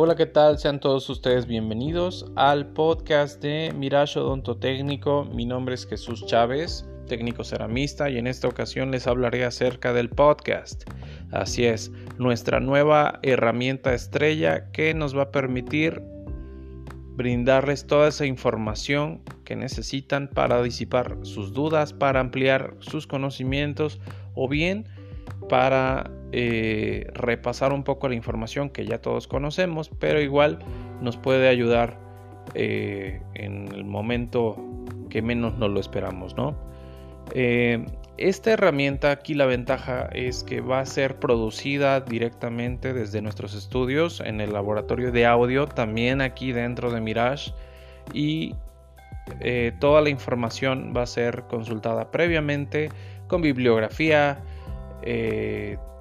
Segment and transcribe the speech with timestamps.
[0.00, 0.60] Hola, ¿qué tal?
[0.60, 5.24] Sean todos ustedes bienvenidos al podcast de Mirage Odontotécnico.
[5.24, 10.08] Mi nombre es Jesús Chávez, técnico ceramista, y en esta ocasión les hablaré acerca del
[10.08, 10.88] podcast.
[11.32, 16.00] Así es, nuestra nueva herramienta estrella que nos va a permitir
[17.16, 23.98] brindarles toda esa información que necesitan para disipar sus dudas, para ampliar sus conocimientos
[24.36, 24.86] o bien
[25.48, 30.58] para eh, repasar un poco la información que ya todos conocemos, pero igual
[31.00, 31.98] nos puede ayudar
[32.54, 34.62] eh, en el momento
[35.08, 36.54] que menos nos lo esperamos, ¿no?
[37.34, 37.86] Eh,
[38.18, 44.20] esta herramienta aquí la ventaja es que va a ser producida directamente desde nuestros estudios
[44.20, 47.52] en el laboratorio de audio, también aquí dentro de Mirage
[48.12, 48.54] y
[49.78, 52.88] toda la información va a ser consultada previamente
[53.28, 54.42] con bibliografía,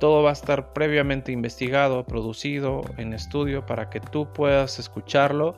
[0.00, 5.56] todo va a estar previamente investigado, producido en estudio para que tú puedas escucharlo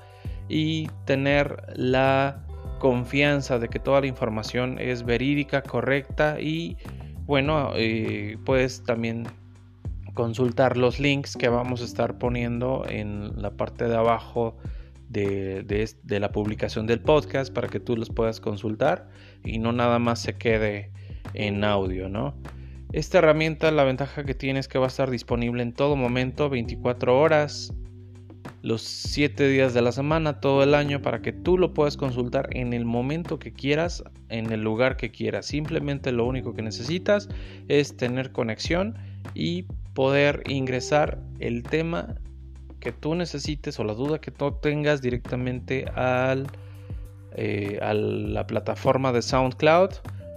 [0.49, 2.45] y tener la
[2.79, 6.77] confianza de que toda la información es verídica, correcta y
[7.25, 9.27] bueno, eh, puedes también
[10.15, 14.57] consultar los links que vamos a estar poniendo en la parte de abajo
[15.09, 19.09] de, de, la publicación del podcast para que tú los puedas consultar
[19.45, 20.91] y no nada más se quede
[21.35, 22.35] en audio, ¿no?
[22.97, 26.49] Esta herramienta la ventaja que tiene es que va a estar disponible en todo momento,
[26.49, 27.71] 24 horas,
[28.63, 32.49] los 7 días de la semana, todo el año, para que tú lo puedas consultar
[32.53, 35.45] en el momento que quieras, en el lugar que quieras.
[35.45, 37.29] Simplemente lo único que necesitas
[37.69, 38.97] es tener conexión
[39.35, 42.15] y poder ingresar el tema
[42.81, 46.47] que tú necesites o la duda que tú tengas directamente al,
[47.33, 49.91] eh, a la plataforma de SoundCloud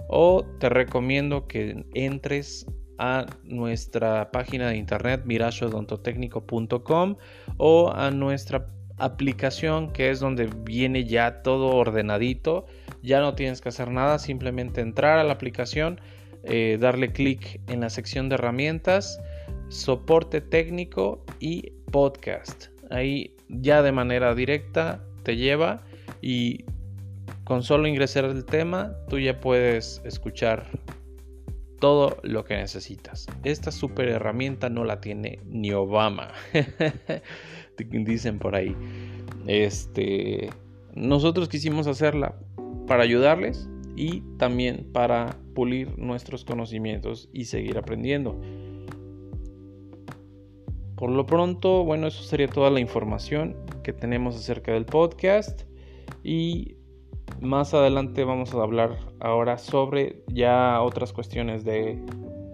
[0.10, 2.66] o te recomiendo que entres
[2.98, 7.16] a nuestra página de internet mirachodontotecnico.com
[7.58, 8.68] o a nuestra
[8.98, 12.66] aplicación que es donde viene ya todo ordenadito.
[13.02, 16.02] Ya no tienes que hacer nada simplemente entrar a la aplicación
[16.44, 19.20] eh, darle clic en la sección de herramientas
[19.70, 22.68] soporte técnico y podcast.
[22.90, 25.84] Ahí ya de manera directa te lleva
[26.22, 26.66] y
[27.50, 30.68] con solo ingresar el tema, tú ya puedes escuchar
[31.80, 33.26] todo lo que necesitas.
[33.44, 36.32] Esta super herramienta no la tiene ni Obama.
[37.78, 38.76] Dicen por ahí.
[39.48, 40.52] Este,
[40.94, 42.36] nosotros quisimos hacerla
[42.86, 48.40] para ayudarles y también para pulir nuestros conocimientos y seguir aprendiendo.
[50.96, 55.64] Por lo pronto, bueno, eso sería toda la información que tenemos acerca del podcast
[56.24, 56.76] y
[57.42, 62.04] más adelante vamos a hablar ahora sobre ya otras cuestiones de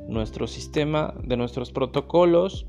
[0.07, 2.67] nuestro sistema, de nuestros protocolos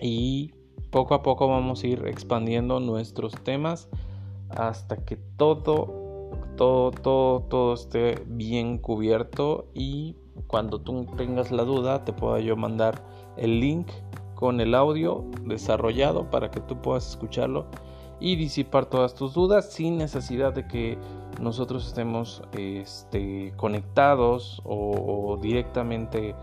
[0.00, 0.52] y
[0.90, 3.88] poco a poco vamos a ir expandiendo nuestros temas
[4.50, 10.16] hasta que todo, todo, todo, todo esté bien cubierto y
[10.46, 13.04] cuando tú tengas la duda te pueda yo mandar
[13.36, 13.88] el link
[14.34, 17.66] con el audio desarrollado para que tú puedas escucharlo
[18.20, 20.98] y disipar todas tus dudas sin necesidad de que
[21.40, 26.34] nosotros estemos este, conectados o, directamente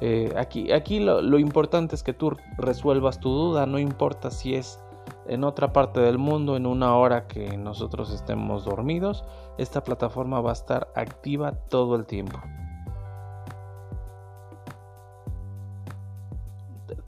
[0.00, 4.54] eh, aquí, aquí lo, lo, importante es que tú resuelvas tu duda, no importa si
[4.54, 4.80] es
[5.26, 9.24] en otra parte del mundo, en una hora que nosotros estemos dormidos,
[9.58, 12.38] esta plataforma va a estar activa todo el tiempo.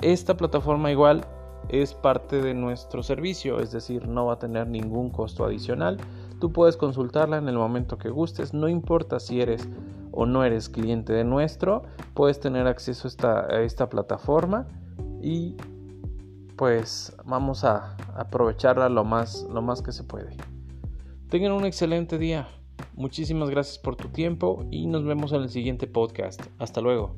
[0.02, 1.25] Esta plataforma igual
[1.69, 5.98] es parte de nuestro servicio, es decir, no va a tener ningún costo adicional.
[6.40, 9.68] Tú puedes consultarla en el momento que gustes, no importa si eres
[10.10, 11.82] o no eres cliente de nuestro,
[12.14, 14.66] puedes tener acceso a esta, a esta plataforma
[15.22, 15.56] y
[16.56, 20.34] pues vamos a aprovecharla lo más, lo más que se puede.
[21.28, 22.48] Tengan un excelente día.
[22.94, 26.40] Muchísimas gracias por tu tiempo y nos vemos en el siguiente podcast.
[26.58, 27.16] Hasta luego.